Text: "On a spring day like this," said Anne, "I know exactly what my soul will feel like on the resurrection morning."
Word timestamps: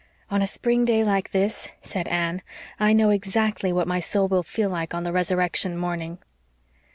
"On 0.31 0.41
a 0.41 0.47
spring 0.47 0.83
day 0.83 1.03
like 1.03 1.29
this," 1.31 1.69
said 1.83 2.07
Anne, 2.07 2.41
"I 2.79 2.91
know 2.91 3.11
exactly 3.11 3.71
what 3.71 3.87
my 3.87 3.99
soul 3.99 4.27
will 4.27 4.41
feel 4.41 4.71
like 4.71 4.95
on 4.95 5.03
the 5.03 5.11
resurrection 5.13 5.77
morning." 5.77 6.17